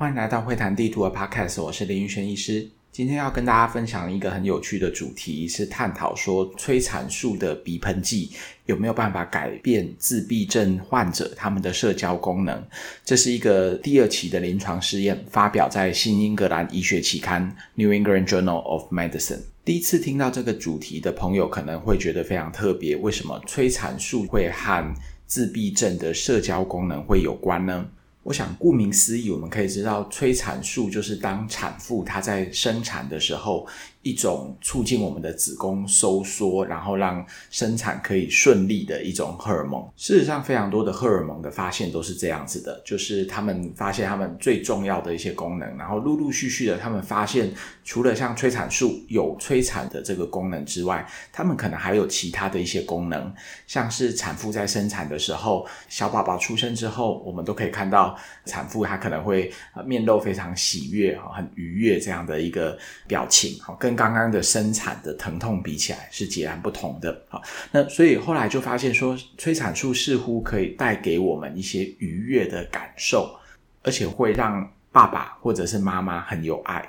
[0.00, 2.66] 欢迎来到会谈地图的 Podcast，我是林玉轩医师。
[2.90, 8.30] 今天要跟大家分享一个很有趣的主题，是探讨说催产素的鼻喷剂
[8.64, 12.66] 有没有办法改变自闭症患者他们的社交功能。
[13.04, 19.40] 这是一个第二期的临床试验，发表在《新英格兰医学期刊》（New England Journal of Medicine）。
[19.66, 24.94] 第一次听到这个主题的朋友可能会觉得非常特别，为什么催产素会和
[25.26, 27.86] 自闭症的社交功能会有关呢？
[28.30, 33.66] 我想，顾名思义，我们可以知道，催产素就是当产妇她在生产的时候。
[34.02, 39.86] 一种促进我们的子宫收缩，然后让生产可以顺利的一种荷尔蒙。
[39.96, 47.52] 事实上，非常多的荷尔蒙的发现都是这样子的，就是他们发现他们最重要的一些功能，然后陆陆续续的，他们发现
[47.84, 53.32] 除了像催产素有催产的这个功能之外，他们可能还有其他的一些功能，
[53.66, 59.52] 像是产妇在生产的时候，小宝宝出生之后，我们都可以看到产妇她可能会
[59.84, 67.24] 面露非常喜悦、很愉悦这样的一个表情，跟跟刚刚的生产的疼痛比起来是截然不同的。
[67.28, 73.36] 好，那所以后来就发现说，催产素似乎可以带给我们一些愉悦的感受，
[73.82, 76.88] 而且会让爸爸或者是妈妈很有爱。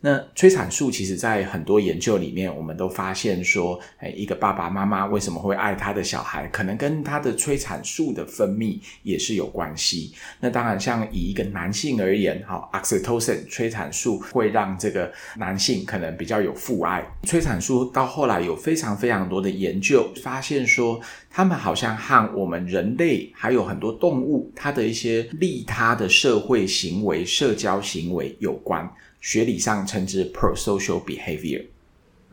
[0.00, 10.14] 那催产素其实，在很多研究里面，我们都发现说，诶，一个爸爸妈妈为什么会爱他的小孩，可能跟他的催产素的分泌也是有关系。
[10.40, 17.04] 那当然，像以一个男性而言，哈，oxytocin 催产素会让这个男性可能比较有父爱。
[17.24, 21.00] 催产素到后来有非常非常多的研究发现说，
[21.36, 28.90] 他们好像和我们人类还有很多动物，它的一些利他的社会行为、社交行为有关。
[29.20, 31.62] 学理上称之 prosocial behavior，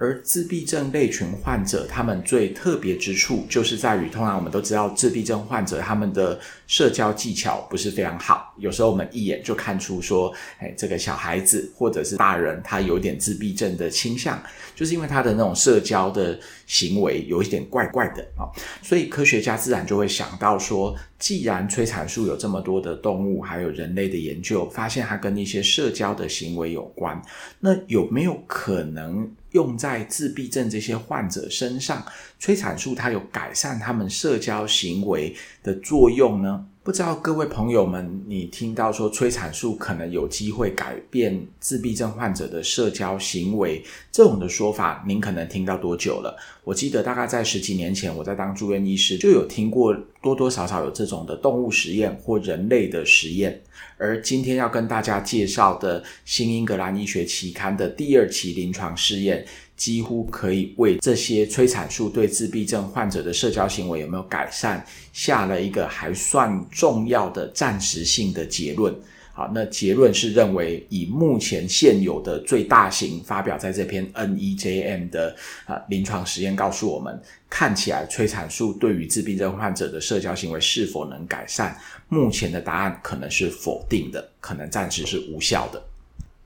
[0.03, 6.37] 而自闭症类群患者，他们最特别之处，就是在于，通常我们都知道，自闭症患者他们的
[6.67, 14.37] 社交技巧不是非常好，有时候我们一眼就看出说，哎，这个小孩子或者是大人，他有点自闭症的倾向，
[14.75, 18.43] 就是因为他的那种社交的行为有一点怪怪的啊，
[18.81, 27.21] 所以科学家自然就会想到说，既然催产素有这么多的动物还有人类的研究，发现它跟一些社交的行为有关，
[27.61, 32.05] 那有没有可能用在自闭症这些患者身上？
[32.37, 35.33] 催产素它有改善他们社交行为
[35.63, 36.65] 的作用呢？
[36.83, 43.81] 不知道各位朋友们，你听到说催产素可能有机会改变自闭症患者的社交行为
[44.11, 46.35] 这种的说法，您可能听到多久了？
[46.65, 53.61] 我记得大概在十几年前，我在当住院医师就有听过多多少少有这种的动物实验或人类的实验。
[53.97, 59.45] 而今天要跟大家介绍的《新英格兰医学期刊》的第二期临床试验。
[59.75, 68.93] 几乎可以为这些催产素对自闭症患者的社交行为有没有改善，下了一个还算重要的暂时性的结论。
[69.33, 75.35] 好，那结论是认为，以目前现有的最大型发表在这篇 NEJM 的
[75.65, 81.75] 啊临床实验告诉我们，看起来催产素对于自闭症患者的社交行为是否能改善？
[82.09, 85.83] 目前的答案可能是否定的，可能暂时是无效的。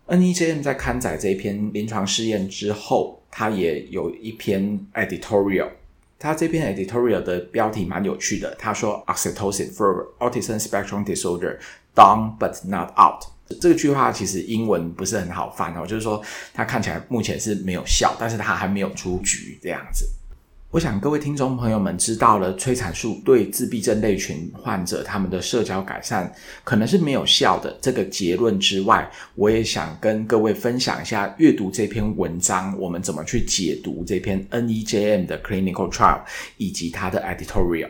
[0.08, 3.16] NEJM 在刊载这一篇临床试验之后。
[3.30, 5.68] 它也有一篇 editorial，
[6.18, 8.56] 他这篇 editorial 的标题蛮有趣的。
[8.58, 11.58] 他说：“Oxytocin for autism spectrum disorder,
[11.97, 13.25] down but not out。”
[13.62, 16.22] 这句话其实英文不是很好翻哦，就是说
[16.53, 20.06] 他看起来目前是没有效，但是他还没有出局这样子。
[20.69, 26.30] 我想各位听众朋友们知道了催产素对自闭症类群患者他们的社交改善
[26.66, 36.19] 可能是没有效的这个结论之外，我也想跟各位分享一下阅读这篇文章，我们怎么去解读这篇 NEJM 的 clinical trial
[36.57, 37.90] 以及它的 editorial。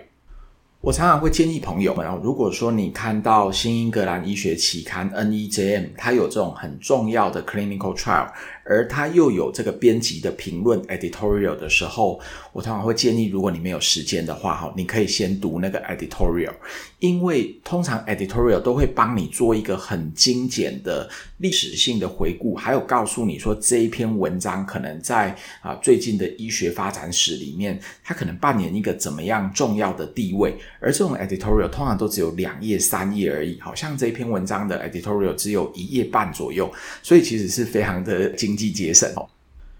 [0.79, 8.27] 我常常会建议朋友们，如果说你看到新英格兰医学期刊 NEJM，它有这种很重要的 clinical trial。
[8.69, 12.19] 而他又有这个编辑的评论 editorial 的时候，
[12.51, 16.51] 我通常会建议，如果你没有时间的话，哈，你可以先读那个 editorial，
[16.99, 30.53] 因为通常 editorial 都会帮你做一个很精简的历史性的回顾，还有告诉你说这一篇文章可能在啊最近的医学发展史里面，它可能扮演一个怎么样重要的地位。
[30.81, 36.69] 而这种 editorial 通常都只有两页三页而已，好像这篇文章的 editorial 只有一页半左右，
[37.01, 38.56] 所以其实是非常的精。
[38.57, 39.29] 经济节省哦，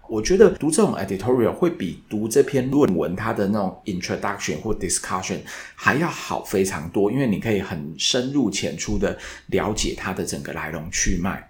[0.08, 5.38] 我觉得读这种 editorial 会比读这篇论文它的那种 introduction 或 discussion
[5.74, 11.47] 还要好非常多，因为你可以很深入浅出的了解它的整个来龙去脉。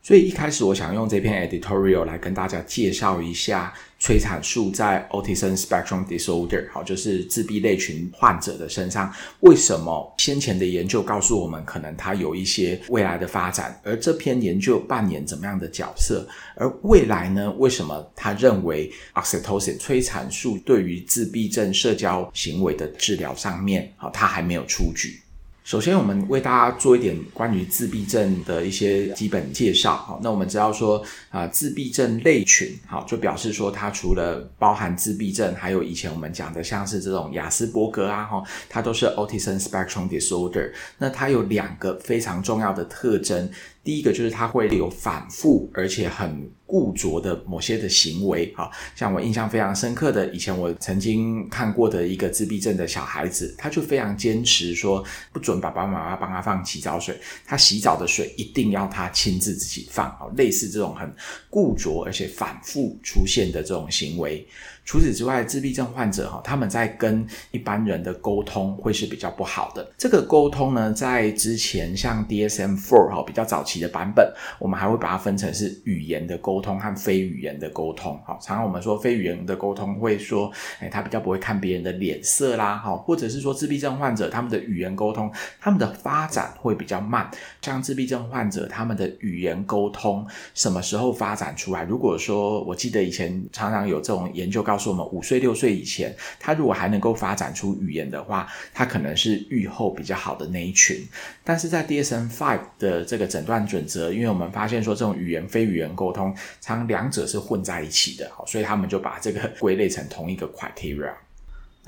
[0.00, 16.26] 所以一开始我想用这篇 editorial 来跟大家介绍一下催产素在 Autism Spectrum Disorder，好，就是自闭类群患者的身上，为什么先前的研究告诉我们可能它有一些未来的发展，而这篇研究扮演怎么样的角色？
[16.54, 17.52] 而未来呢？
[17.58, 25.20] 为什么他认为 Oxytocin 催产素对于自闭症社交行为的治疗上面，好，它还没有出局？
[25.68, 29.94] 首先，我们为大家做一点关于自闭症的一些基本介绍。
[29.94, 40.72] 好，那我们知道说，啊，自闭症类群，好，就表示说，它除了包含自闭症，还有以前我们讲的像是这种雅斯伯格啊，哈，它都是 Autism Spectrum Disorder。
[40.96, 43.50] 那它有两个非常重要的特征。
[43.88, 55.02] 第一个就是他会有反复而且很固着的某些的行为，好，像我印象非常深刻的，以前我曾经看过的一个自闭症的小孩子，他就非常坚持说
[55.32, 61.10] 不准爸爸妈妈帮他放洗澡水，他洗澡的水一定要他亲自自己放，好，类似这种很
[61.48, 64.46] 固着而且反复出现的这种行为。
[64.88, 69.86] 除此之外，自闭症患者哈，他们在跟一般人的沟通会是比较不好的。
[69.98, 78.18] 这个沟通呢，在之前像 DSM-4 哈比较早期的版本，我们还会把它分成是语言的沟通和非语言的沟通。
[78.24, 80.50] 哈，常常我们说非语言的沟通会说，
[80.80, 85.30] 哎，他比较不会看别人的脸色啦，哈，或者是说自闭症患者他们的语言沟通，
[85.60, 87.30] 他们的发展会比较慢。
[87.60, 91.84] 像自闭症患者他们的语言沟通什么时候发展出来？
[91.84, 94.77] 如果说我记得以前常常有这种研究告。
[94.78, 101.04] 说我们五岁六岁以前，他如果还能够发展出语言的话，他可能是愈后比较好的那一群。
[101.42, 111.12] 但是在 DSM Five 的这个诊断准则，因为我们发现说这种语言非语言沟通，常两者是混在一起的，所以他们就把这个归类成同一个 criteria。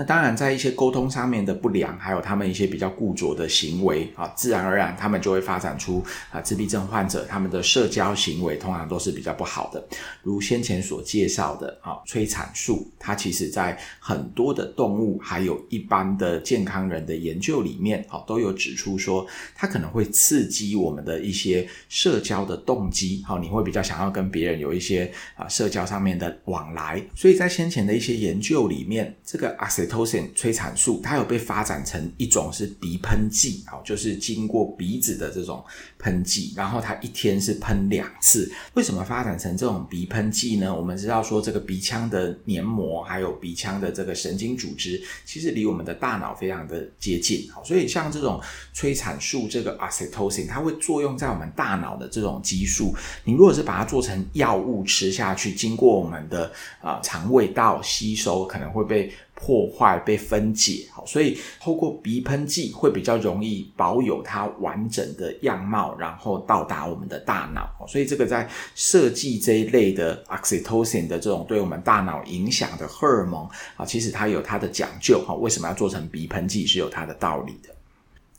[0.00, 6.02] 那当然，在一些沟通上面的不良，还有他们一些比较固着的行为啊，自然而然他们就会发展出
[6.32, 9.86] 啊自闭症患者他们的社交行为通常都是比较不好的。
[10.22, 27.04] 如先前所介绍的啊，催产素，它其实在很多的动物还有一般的健康人的研究里面啊，都有指出说它可能会刺激我们的一些社交的动机，好，你会比较想要跟别人有一些啊社交上面的往来。
[27.14, 35.62] 所以在先前的一些研究里面，这个阿塞 tosin 催产素，它有被发展成一种是鼻喷剂，啊，就是经过鼻子的这种
[35.98, 38.50] 喷剂，然后它一天是喷两次。
[38.74, 40.74] 为什么发展成这种鼻喷剂呢？
[40.74, 48.40] 我们知道说，这个鼻腔的黏膜还有鼻腔的这个神经组织，其实离我们的大脑非常的接近，好，所以像这种
[48.72, 52.94] 催产素这个 Oxytocin，它会作用在我们大脑的这种激素。
[53.24, 67.86] 你如果是把它做成药物吃下去，经过我们的啊、肠胃道吸收，可能会被破坏被分解，好，所以透过鼻喷剂会比较容易保有它完整的样貌，然后到达我们的大脑。
[67.88, 75.34] 所以这个在设计这一类的 oxytocin 的这种对我们大脑影响的荷尔蒙啊，其实它有它的讲究哈。
[75.34, 77.74] 为什么要做成鼻喷剂是有它的道理的。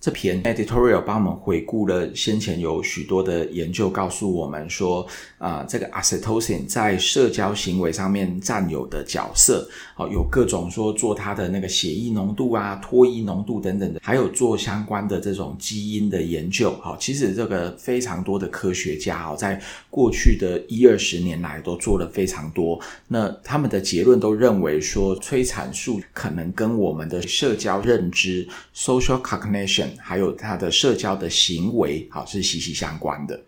[0.01, 5.05] 这篇 editorial 帮我们回顾了先前有许多的研究，告诉我们说，
[5.37, 19.61] 啊、这个 oxytocin 在社交行为上面占有的角色，哦，有各种说做它的那个血液浓度啊、唾液浓度等等的，还有做相关的这种基因的研究，好、哦，其实这个非常多的科学家哦，在
[19.91, 33.39] 过去的一二十年来都做了非常多，那他们的结论都认为说，催产素可能跟我们的社交认知 （social cognition） 还有他的社交的行为，好，是息息相关的。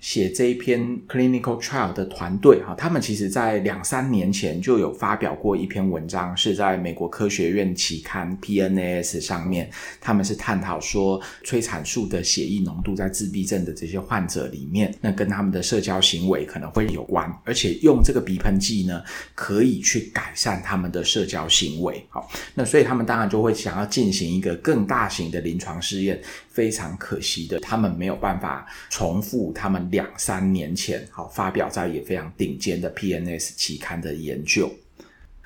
[0.00, 19.02] 写这一篇 clinical trial 的团队哈，他们其实在两三年前就有发表过一篇文章，是在美国科学院期刊 PNAS 上面，他们是探讨说催产素的血液浓度在自闭症的这些患者里面，那跟他们的社交行为可能会有关，而且用这个鼻喷剂呢，
[19.34, 22.02] 可以去改善他们的社交行为。
[22.08, 26.20] 好，那所以他们当然就会想要进行一个更大型的临床试验。
[26.60, 34.70] 非常可惜的，他们没有办法重复他们两三年前好发表在也非常顶尖的 PNS 期刊的研究。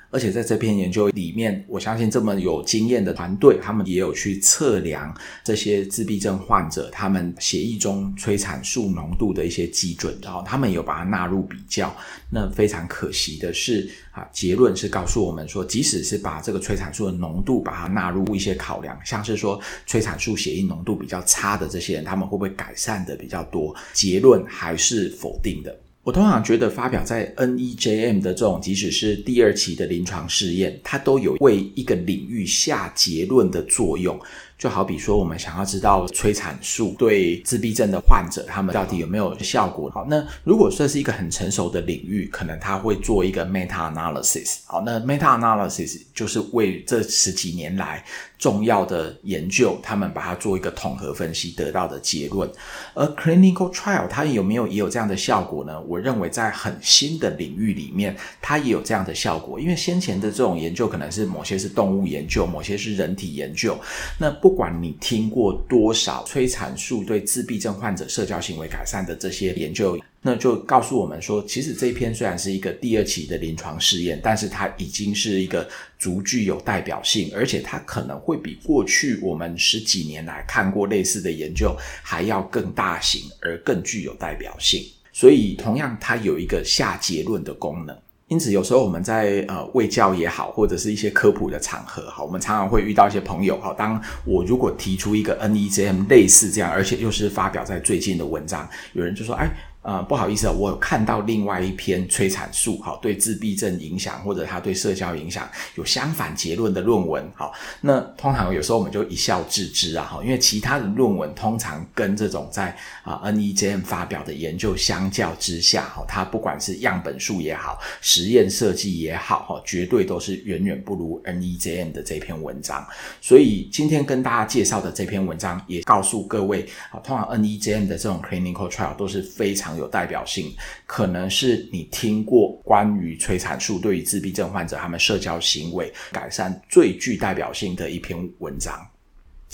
[0.09, 11.95] 而且在这篇研究里面，我相信这么有经验的团队，他们也有去测量这些自闭症患者他们血液中催产素浓度的一些基准，然后他们有把它纳入比较。
[12.29, 23.75] 那非常可惜的是，啊，结论是告诉我们说，即使是把这个催产素的浓度把它纳入一些考量，像是说催产素血液浓度比较差的这些人，他们会不会改善的比较多？
[23.93, 25.75] 结论还是否定的。
[26.05, 34.15] 我通常觉得发表在 NEJM 的这种，即使是第二期的临床试验，它都有为一个领域下结论的作用。
[34.57, 39.89] 就好比说，我们想要知道催产素对自闭症的患者他们到底有没有效果。
[39.91, 44.59] 好，那如果这是一个很成熟的领域，可能他会做一个 meta analysis。
[44.65, 48.03] 好，那 meta analysis 就是为这十几年来
[48.39, 52.49] 重要的研究，他们把它做一个统合分析得到的结论。
[52.93, 55.79] 而 clinical trial 它有没有也有这样的效果呢？
[55.81, 59.59] 我认为在很新的领域里面，它也有这样的效果。
[59.59, 63.77] 因为先前的这种研究可能是某些是动物研究，某些是人体研究。
[64.17, 84.85] 那不管你听过多少催产素对自闭症患者社交行为改善的这些研究，那就告诉我们说，其实这一篇虽然是一个第二期的临床试验，但是它已经是一个足具有代表性，而且它可能会比过去我们十几年来看过类似的研究还要更大型，而更具有代表性。
[85.11, 87.97] 所以，同样它有一个下结论的功能。
[88.27, 99.49] 因此，有时候我们在呃卫教也好，或者是一些科普的场合，哈，我们常常会遇到一些朋友，哈，当我如果提出一个 NEJM 类似这样，而且又是发表在最近的文章，有人就说，哎。
[99.85, 122.83] 呃，不好意思啊，我有看到另外一篇催产素，好，对自闭症影响或者它对社交影响有相反结论的论文，好，那通常有时候我们就一笑置之啊，哈，因为其他的论文通常跟这种在啊 NEJM 发表的研究相较之下，哈，它不管是样本数也好，实验设计也好，哈，绝对都是远远不如 NEJM 的这篇文章。
[123.21, 129.74] 所以今天跟大家介绍的这篇文章也告诉各位，啊，通常 NEJM 的这种 clinical trial 都是非常。
[129.77, 130.55] 有代表性，
[130.85, 138.73] 可能是你听过关于催产素对于自闭症患者他们社交行为改善最具代表性的一篇文章。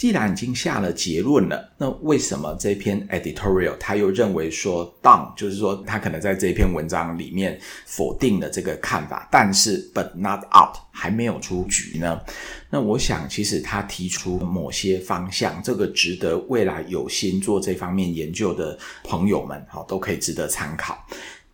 [0.01, 12.19] 既然已经下了结论了，那为什么这篇 editorial 他又认为说 down，就是说他可能在这篇文章里面否定了这个看法，但是 but not out 还没有出局呢？
[12.71, 20.97] 那我想，其实他提出某些方向，这个值得未来有心做这方面研究的朋友们，好，都可以值得参考。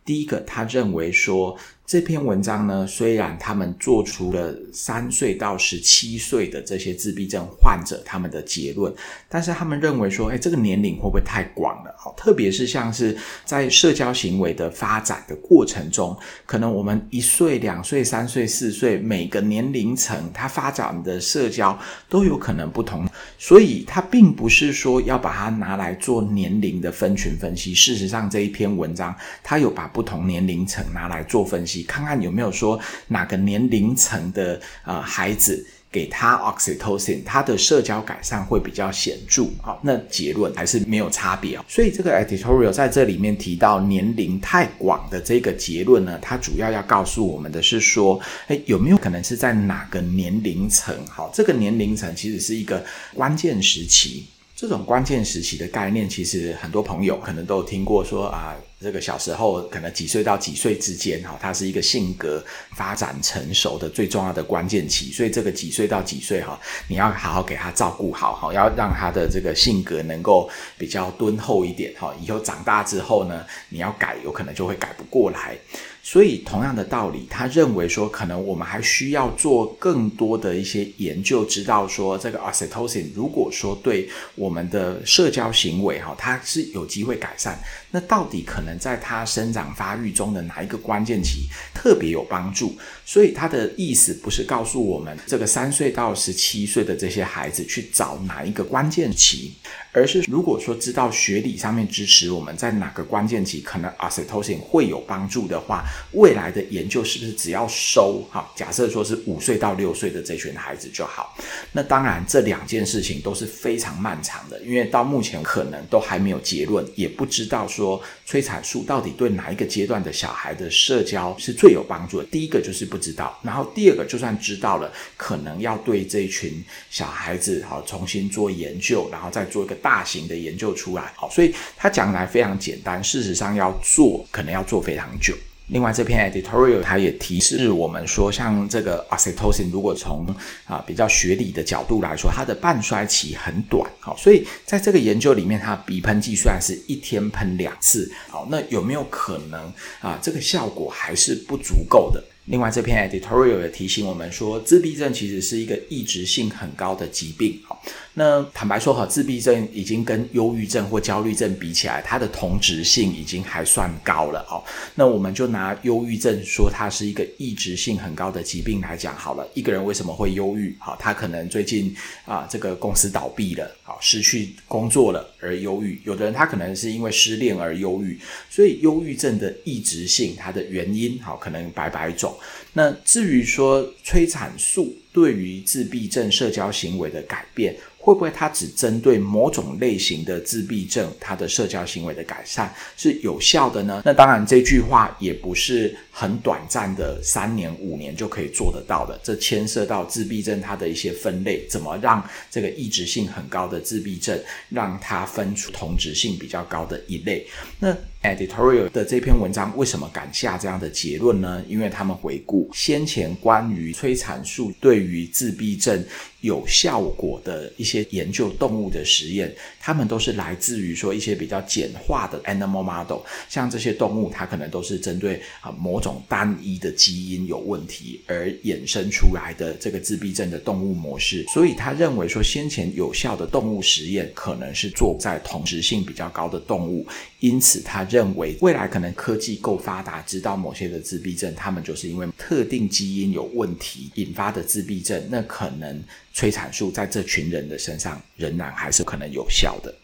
[0.06, 1.54] 第一个，他认为说。
[1.88, 8.92] 这篇文章呢，虽然他们做出了三岁到十七岁的这些自闭症患者他们的结论，
[9.26, 11.94] 但是他们认为说，哎，这个年龄会不会太广了？
[11.96, 13.16] 好，特别是像是
[13.46, 16.14] 在社交行为的发展的过程中，
[16.44, 27.72] 可能我们一岁、两岁、三岁、四岁，每个年龄层它发展的社交都有可能不同，所以他并不是说要把它拿来做年龄的分群分析。
[27.74, 31.77] 事实上，这一篇文章他有把不同年龄层拿来做分析。
[31.82, 39.46] 看看有没有说哪个年龄层的呃孩子给他 oxytocin，他的社交改善会比较显著。
[39.62, 41.58] 好，那结论还是没有差别。
[41.66, 50.94] 所以这个 editorial 在这里面提到年龄太广的这个结论呢，它主要要告诉我们的是说，诶，有没有可能是在哪个年龄层？
[51.08, 54.26] 好，这个年龄层其实是一个关键时期。
[54.54, 58.54] 这种关键时期的概念，其实很多朋友可能都听过说啊。
[58.80, 62.42] 这个小时候可能几岁到几岁之间，哈，它是一个性格
[62.76, 65.10] 发展成熟的最重要的关键期。
[65.10, 72.14] 所以这个几岁到几岁，哈，你要好好给他照顾好，哈，要让他的这个性格能够比较敦厚一点，哈。
[72.22, 75.58] 以后长大之后呢，你要改，有可能就会改不过来。
[76.00, 87.58] 所以同样的道理，他认为说，可能我们还需要做更多的一些研究，知道说这个 oxytocin 如果说对我们的社交行为，哈，它是有机会改善。
[87.90, 92.76] 那到底可能在他生长发育中的哪一个关键期特别有帮助？
[93.06, 99.54] 所以他的意思不是告诉我们这个三岁到十七岁的这些孩子去找哪一个关键期，
[99.90, 108.46] 而是如果说知道学理上面支持我们在哪个关键期可能 oxytocin 会有帮助的话，未来的研究是不是只要收哈？
[108.54, 111.34] 假设说是五岁到六岁的这群孩子就好。
[111.72, 117.66] 那当然这两件事情都是非常漫长的，因为到目前可能都还没有结论，也不知道。
[117.78, 122.24] 说催产素到底对哪一个阶段的小孩的社交是最有帮助的？
[122.24, 131.12] 第一个就是不知道，然后第二个就算知道了，可能要对这一群小孩子好重新做研究，然后再做一个大型的研究出来。
[131.14, 135.34] 好，所以他讲来非常简单，事实上要做可能要做非常久。
[135.68, 140.26] 另外，这篇 editorial 它也提示我们说，像这个 oxytocin，如果从
[140.64, 152.24] 啊比较学理的角度来说，它的半衰期很短，好，所以在这个研究里面，它鼻喷剂虽然是一天喷两次，好，那有没有可能啊这个效果还是不足够的？
[152.50, 157.60] 另外，这篇 editorial 也提醒我们说，自闭症其实是一个抑制性很高的疾病。
[157.66, 157.82] 好，
[158.14, 164.42] 那坦白说，哈，自闭症已经跟忧郁症或焦虑症比起来，它的同质性已经还算高了。
[164.48, 164.64] 好，
[164.94, 169.46] 那我们就拿忧郁症说它是一个抑制性很高的疾病来讲好了。
[169.52, 170.74] 一个人为什么会忧郁？
[170.80, 175.98] 好，他可能最近啊，这个公司倒闭了，好，失去工作了而忧郁。
[176.04, 178.20] 有的人他可能是因为失恋而忧郁。
[178.50, 182.36] 所以，忧郁症的抑制性，它的原因，好，可能百百种。
[182.74, 187.74] 那至于说催产素对于自闭症社交行为的改变，
[188.08, 194.00] 会不会它只针对某种类型的自闭症，它的社交行为的改善是有效的呢？
[194.02, 199.20] 那当然，这句话也不是很短暂的三年五年就可以做得到的。
[199.22, 207.46] 这牵涉到自闭症它的一些分类，怎么让这个异质性很高的自闭症，让它分出同质性比较高的一类。
[207.78, 211.62] 那 editorial 的这篇文章为什么敢下这样的结论呢？
[211.68, 216.04] 因为他们回顾先前关于催产素对于自闭症
[216.40, 237.06] 有效果的一些研究动物的实验，他们都是来自于说一些比较简化的 animal model，像这些动物，它可能都是针对啊某种单一的基因有问题而衍生出来的这个自闭症的动物模式，所以他认为说先前有效的动物实验可能是做在同质性比较高的动物，
[237.38, 238.07] 因此他。
[238.10, 249.94] 认为未来可能科技够发达，知道某些的自闭症，他们就是因为特定基因有问题引发的自闭症，那可能催产素在这群人的身上仍然还是可能有效的。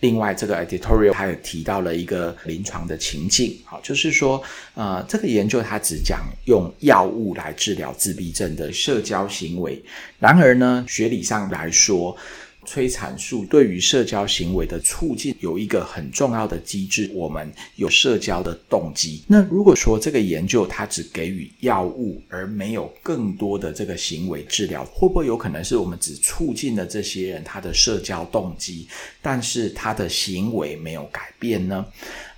[0.00, 4.42] 另外，这个 editorial 他也提到了一个临床的情境，好，就是说，
[4.74, 9.82] 呃，这个研究它只讲用药物来治疗自闭症的社交行为，
[10.18, 12.16] 然而呢，学理上来说。
[12.64, 19.22] 催产素对于社交行为的促进有一个很重要的机制，我们有社交的动机。
[19.26, 28.88] 那如果说这个研究它只给予药物，而没有更多的这个行为治疗，会不会有可能是我们只促进了这些人他的社交动机，
[29.22, 31.84] 但是他的行为没有改变呢？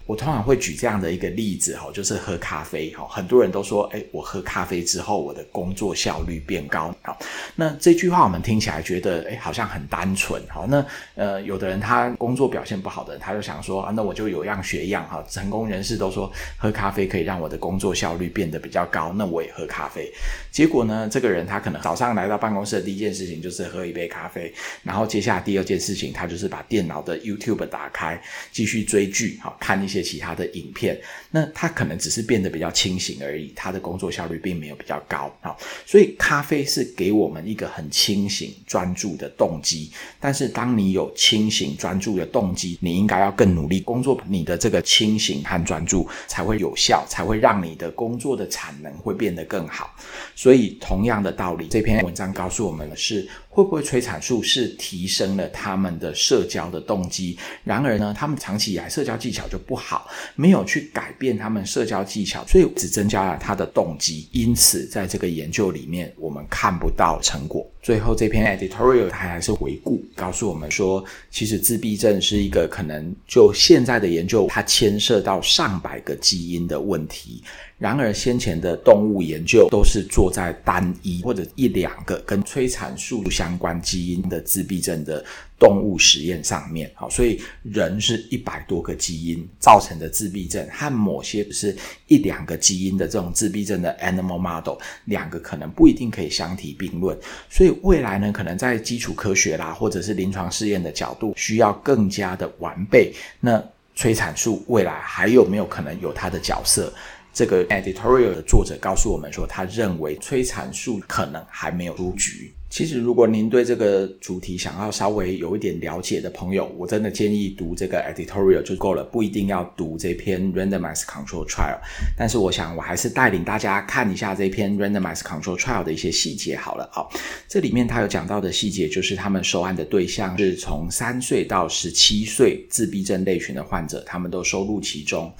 [0.06, 6.94] 我通常会举这样的一个例子哈，就是喝咖啡哈，很多人都说，哎，我喝咖啡之后，我的工作效率变高。
[7.02, 7.18] 好，
[7.56, 10.40] 那这句话我们听起来觉得，哎，好像很单纯。
[10.48, 10.86] 好，那
[11.16, 15.24] 呃，有的人他工作表现不好的，他就想说啊，那我就有样学样哈。
[15.28, 20.08] 成功人士都说喝咖啡可以让我的工作效率变得比较高，那我也喝咖啡。
[20.52, 28.22] 结果呢，这个人他可能早上来到办公室的第一件事情就是喝一杯咖啡，然后接下来第二件事情，他就是把电脑的 YouTube 打开，
[28.52, 29.95] 继续追剧，好，看一些。
[29.96, 31.00] 些其他的影片，
[31.30, 35.56] 那他可能只是变得比较清醒而已，他的工作效率并没有比较高啊。
[35.86, 49.94] 所以咖啡是给我们一个很清醒专注的动机，但是当你有清醒专注的动机，你应该要更努力工作，你的这个清醒和专注才会有效，才会让你的工作的产能会变得更好。
[50.34, 53.26] 所以同样的道理，这篇文章告诉我们的是。
[53.56, 57.38] 会不会催产素是提升了他们的社交的动机？
[57.64, 64.28] 然而呢，他们长期以来社交技巧就不好，没有去改变他们社交技巧，所以只增加了他的动机。
[64.30, 67.66] 因此，在这个研究里面，我们看不到成果。
[67.82, 77.42] 最后这篇 editorial 它还是回顾，告诉我们说，其实自闭症是一个可能就现在的研究，它牵涉到上百个基因的问题。
[77.78, 85.22] 然而，先前的动物研究都是做在单一或者一两个跟催产素相关基因的自闭症的
[85.58, 86.90] 动物实验上面。
[86.94, 97.14] 好，所以人是一百多个基因造成的自闭症，和某些是一两个基因的这种自闭症的 animal model，两个可能不一定可以相提并论。
[97.50, 103.12] 所以未来呢，可能在基础科学啦，或者是临床试验的角度，需要更加的完备。
[103.38, 103.62] 那
[103.94, 106.90] 催产素未来还有没有可能有它的角色？
[107.36, 112.55] 这个 editorial 的作者告诉我们说，他认为催产素可能还没有出局。
[112.76, 121.78] 其实，如果您对这个主题想要稍微有一点了解的朋友，我真的建议读这个 editorial 就够了，不一定要读这篇 randomized control trial。
[122.18, 126.86] 但是，我想我还是带领大家看一下这篇 randomized control trial 的一些细节好了。
[126.92, 127.10] 好，
[127.48, 135.32] 这里面他有讲到的细节，就是他们收案的对象是从三岁到十七岁自闭症类群的患者，他们都收录其中。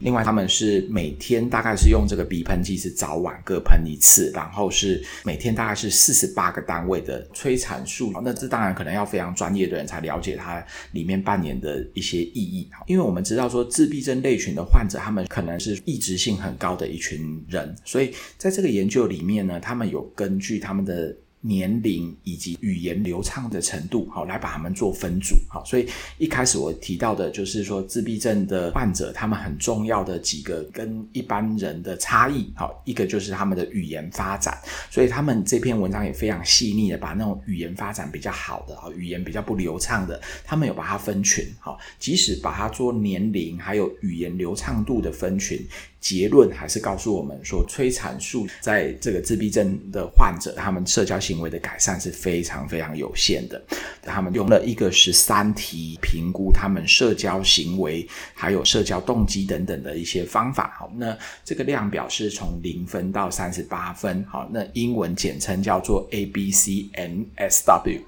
[0.00, 8.12] 另外，他们是每天大概是用这个鼻喷剂，是早晚各喷一次，然后是每天大概是四十八个单位的催产素。
[8.24, 12.68] 那这当然可能要非常专业的人才了解它里面扮演的一些意义。
[12.86, 21.16] 因为我们知道说自闭症类群的患者，他们可能是抑制性很高的一群人，所以在这个研究里面呢，他们有根据他们的。
[21.44, 34.56] 年龄以及语言流畅的程度，好，来把他们做分组，好，所以一开始我提到的就是说自闭症的患者，他们很重要的几个跟一般人的差异，好，一个就是他们的语言发展，
[34.88, 45.60] 所以他们这篇文章也非常细腻的把那种语言发展比较好的，啊语言比较不流畅的，他们有把它分群，好，即使把它做年龄还有语言流畅度的分群。
[46.02, 53.60] 结论还是告诉我们说，催产素在这个自闭症的患者，他们社交性行为的改善是非常非常有限的。
[54.02, 60.76] 他们用了一个十三题评估他们社交行为，还有社交动机等等的一些方法。
[60.78, 64.22] 好，那这个量表是从零分到三十八分。
[64.28, 68.00] 好，那英文简称叫做 A B C N S W。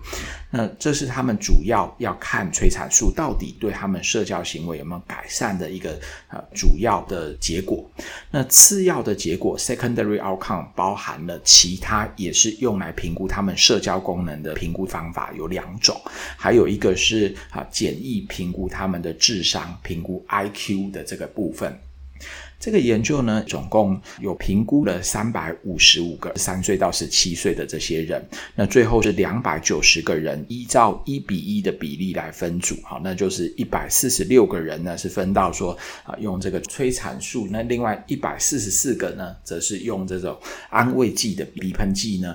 [0.51, 7.89] 那这是他们主要要看催产素到底对他们社交行为有没有改善的一个呃主要的结果。
[8.31, 16.01] 那次要的结果 （secondary outcome） 包含了其他也是用来评估他们社交功能的评估方法有两种，
[16.37, 21.79] 还有一个是啊简易评估他们的智商，评估 IQ 的这个部分。
[22.61, 40.35] 这个研究呢，总共有评估了三百五十五个三岁到十七岁的这些人，那最后是两百九十个人，依照一比一的比例来分组，好，那就是一百四十六个人呢是分到说啊用这个催产素，那另外一百四十四个呢，则是用这种
[40.71, 42.35] 安慰剂的鼻喷剂呢。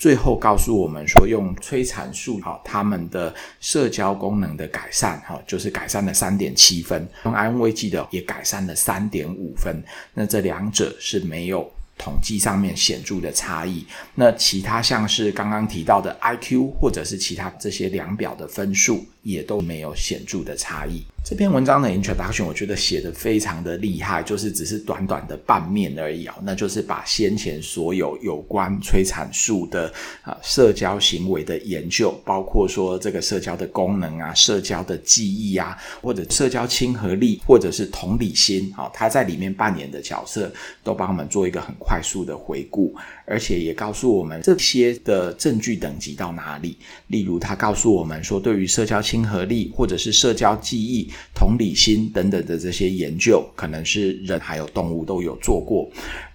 [0.00, 9.84] 最后告诉我们说，用催产素哈，他们的社交功能的改善哈，就是改善了三点七分；用安慰剂的也改善了三点五分。
[10.14, 13.84] 那这两者是没有统计上面显著的差异。
[14.14, 21.02] 那其他像是刚刚提到的 IQ 或者是其他这些量表的分数，也都没有显著的差异。
[21.22, 40.50] 这篇文章的 introduction 我觉得写得非常的厉害，就是只是短短的半面而已啊，那就是把先前所有有关催产素的啊社交行为的研究，包括说这个社交的功能啊、社交的记忆啊，或者社交亲和力，或者是同理心啊，他在里面扮演的角色，
[40.82, 42.94] 都帮我们做一个很快速的回顾。
[43.26, 46.76] 而且也告诉我们这些的证据等级到哪里。
[47.06, 55.90] 例如，他告诉我们说，对于社交亲和力或者是社交记忆、同理心等等的这些研究，可能是人还有动物都有做过。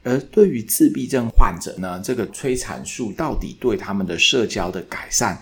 [0.06, 5.38] 而对于自闭症患者呢，这个催产素到底对他们的社交的改善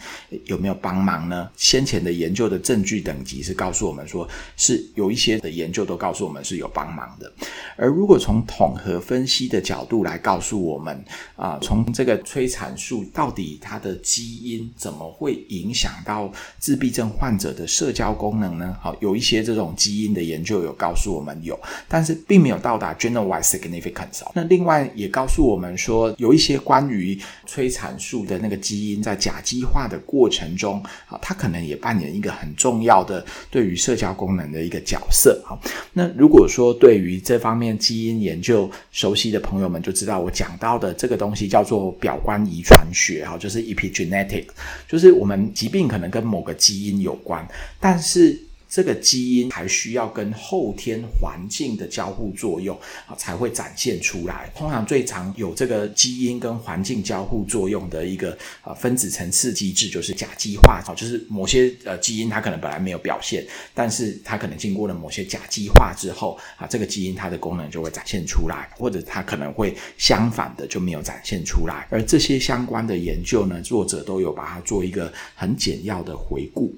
[0.45, 1.49] 有没有帮忙呢？
[1.57, 7.29] 先前的研究的证据等级是告诉我们说，是有一些的研究都告诉我们是有帮忙的。
[7.75, 11.03] 而如果从统合分析的角度来告诉我们，
[11.35, 18.77] 啊，从这个催产素到底它的基因怎么会影响到自闭症患者的社交功能呢？
[18.79, 24.21] 好，有一些这种基因的研究有告诉我们有，但是并没有到达 generalized significance。
[24.33, 35.41] 那另外也告诉我们说，有一些关于催产素的那个基因在甲基化的过程中，啊，它可能也扮演一个很重要的对于社交功能的一个角色。
[35.43, 35.59] 好，
[35.91, 44.45] 那如果说对于这方面基因研究熟悉的朋友们就知道，我讲到的这个东西叫做表观遗传学，哈，就是 epigenetic，
[44.87, 47.43] 就是我们疾病可能跟某个基因有关，
[47.79, 48.39] 但是。
[48.73, 54.51] 这个基因还需要跟后天环境的交互作用啊，才会展现出来。
[54.55, 71.85] 通常最常有这个基因跟环境交互作用的一个呃分子层次机制，就是甲基化，就是某些呃基因它可能本来没有表现，但是它可能经过了某些甲基化之后啊，这个基因它的功能就会展现出来，或者它可能会相反的就没有展现出来。
[71.91, 76.73] 而这些相关的研究呢，作者都有把它做一个很简要的回顾。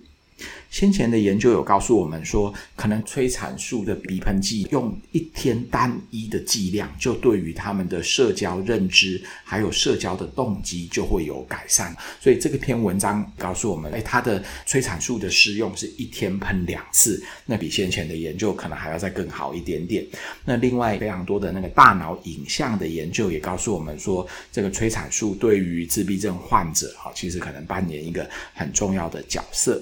[0.70, 11.96] 先前的研究有告诉我们说，可能催产素的鼻喷剂用一天单一的剂量，就对于他们的社交认知还有社交的动机就会有改善。
[12.20, 20.06] 所以这个篇文章告诉我们，诶，它的催产素的施用是一天喷两次，那比先前的研究可能还要再更好一点点。
[20.44, 29.82] 那另外非常多的那个大脑影像的研究也告诉我们说，这个催产素对于自闭症患者，哈，其实可能扮演一个很重要的角色。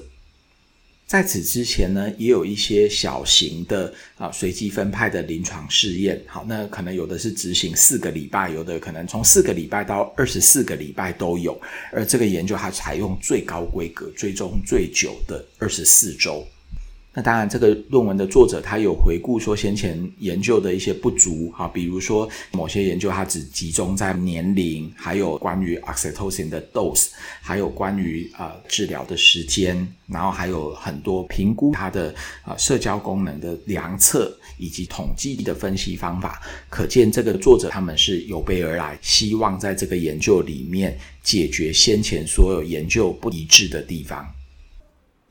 [1.13, 6.19] 在此之前呢，也有一些小型的啊随机分派的临床试验。
[6.25, 11.55] 好，那可能有的是执行四个礼拜，有的可能从四个礼拜到二十四个礼拜都有。
[11.91, 16.43] 而这个研究它采用最高规格、追踪最久的二十四周。
[17.15, 32.15] 那当然，这个论文的作者他有回顾说先前研究的一些不足啊，比如说某些研究它只集中在年龄，还有关于 oxytocin 的 dose，还有关于呃治疗的时间，然后还有很多评估它的
[32.47, 36.41] 呃社交功能的量测以及统计的分析方法。
[36.67, 44.27] 可见这个作者他们是有备而来，希望在这个研究里面解决先前所有研究不一致的地方。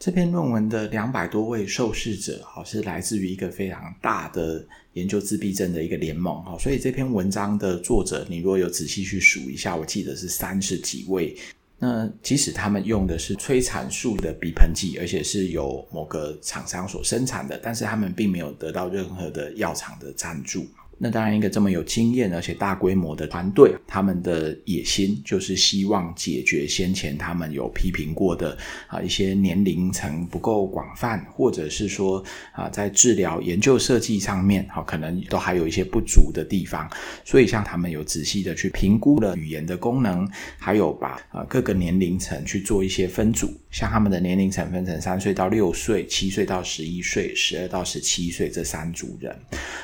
[0.04, 11.36] 这篇论文的两百多位受试者，好，是来自于一个非常大的研究自闭症的一个联盟，哈，所以这篇文章的作者，你如果有仔细去数一下，我记得是三十几位。
[11.78, 20.66] 那即使他们用的是催产素的鼻喷剂，而且是由某个厂商所生产的，但是他们并没有得到任何的药厂的赞助。
[21.04, 36.88] 那当然，一个这么有经验而且大规模的团队，他们的野心就是希望解决先前他们有批评过的啊一些年龄层不够广泛，或者是说啊在治疗研究设计上面，好可能都还有一些不足的地方。
[37.24, 40.24] 所以像他们有仔细的去评估了语言的功能，
[40.56, 49.36] 还有把啊各个年龄层去做一些分组，像他们的年龄层分成三岁到六岁、七岁到十一岁、十二到十七岁这三组人。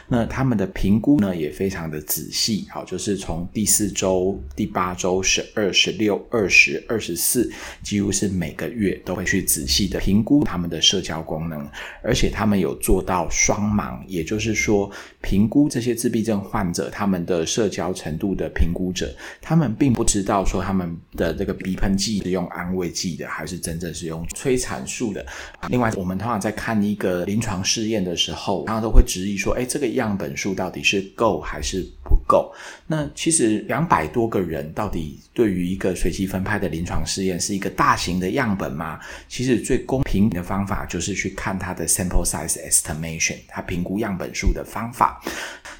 [0.06, 1.07] 那他们的评估。
[1.08, 7.50] 估呢也非常的仔细，好，就是从第四周、第八周、十二、十六、二十、二十四，
[7.82, 11.66] 几乎是每个月都会去仔细的评估他们的社交功能，
[12.02, 14.90] 而且他们有做到双盲，也就是说，
[15.22, 25.24] 评估这些自闭症患者他们的社交程度的评估者，他们并不知道说他们的这个鼻喷剂是用安慰剂的，还是真正是用催产素的。
[25.70, 32.52] 另外，我们通常在看一个临床试验的时候，常常都会质疑说，哎，这个样本数到底是够还是不够？
[32.86, 38.98] 那其实两百多个人到底对于一个随机分派的临床试验是一个大型的样本吗？
[39.28, 45.22] 其实最公平的方法就是去看它的 sample size estimation，它评估样本数的方法。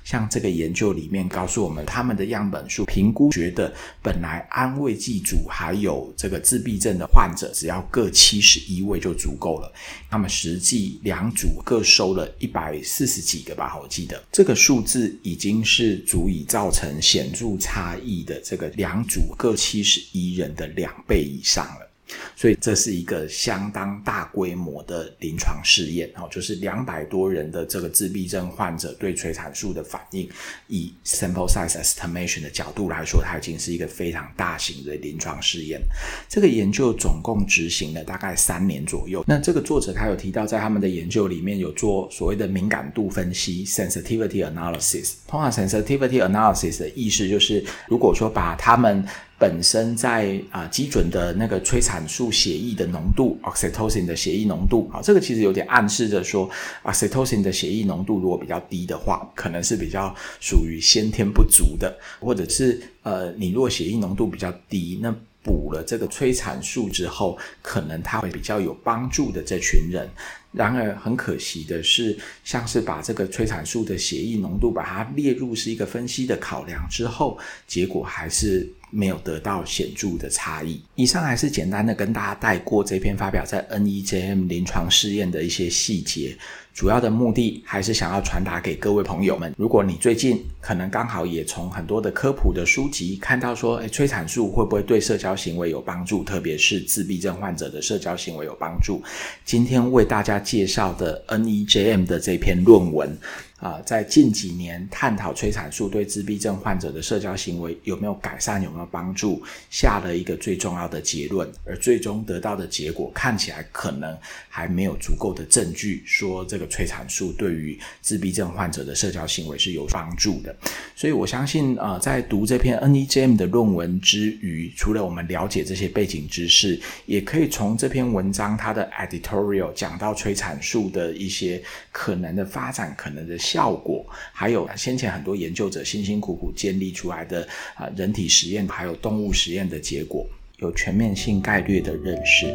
[0.05, 3.71] 像这个研究里面告诉我们，他们的样本数评估觉得
[4.03, 9.71] 本来安慰剂组还有这个自闭症的患者只要各七十一位就足够了。
[10.11, 21.88] 那么实际两组各收了一百四十几个吧，我记得这个数字已经是足以造成显著差异的这个两组各七十一人的两倍以上了。
[22.37, 30.29] 所以这是一个相当大规模的临床试验，哦，就是两百多人的这个自闭症患者对催产素的反应，
[30.69, 35.81] 以 sample size estimation 的角度来说，它已经是一个非常大型的临床试验。
[36.29, 39.25] 这个研究总共执行了大概三年左右。
[39.27, 45.15] 那这个作者他有提到，在他们的研究里面有做所谓的敏感度分析 （sensitivity analysis）。
[45.27, 49.05] 通常 sensitivity analysis 的意思就是，如果说把他们
[49.39, 56.51] 本身在啊、基准的那个催产素血液的浓度，oxytocin 的血液浓度，啊，这个其实有点暗示着说
[56.83, 70.09] ，oxytocin 的血液浓度如果比较低的话，可能是比较属于先天不足的，或者是呃，你如果血液浓度比较低，那补了这个催产素之后，可能它会比较有帮助的这群人。
[70.51, 78.69] 然而很可惜的是，像是把这个催产素的血液浓度把它列入是一个分析的考量之后，结果还是。
[78.91, 80.81] 没有得到显著的差异。
[80.95, 86.37] 以上还是简单的跟大家带过这篇发表在 NEJM 临床试验的一些细节，
[86.73, 89.55] 主要的目的还是想要传达给各位朋友们。
[89.57, 99.03] 如果你最近可能刚好也从很多的科普的书籍看到说，诶，催产素会不会对社交行为有帮助，特别是自闭症患者的社交行为有帮助？
[99.45, 103.17] 今天为大家介绍的 NEJM 的这篇论文。
[103.59, 114.17] 啊，在近几年探讨催产素对自闭症患者的社交行为有没有改善、有没有帮助，下了一个最重要的结论，而最终得到的结果看起来可能
[114.49, 120.55] 还没有足够的证据说这个催产素对于自闭症患者的社交行为是有帮助的。
[120.95, 133.37] 所以我相信，呃，在读这篇 NEJM 的论文之余，除了我们了解这些背景知识，也可以从这篇文章它的 editorial 讲到催产素的一些可能的发展、可能的。
[133.49, 140.27] 效果，还有先前很多研究者辛辛苦苦建立出来的啊人体实验，还有动物实验的结果，
[140.59, 142.47] 有全面性概率的认识。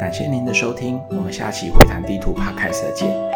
[0.00, 3.35] 感谢您的收听，我们下期会谈地图 Podcast 见。